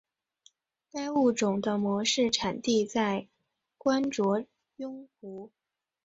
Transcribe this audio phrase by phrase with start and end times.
[0.89, 3.27] 该物种的模式产地在
[3.85, 4.43] 羊卓
[4.77, 5.51] 雍湖。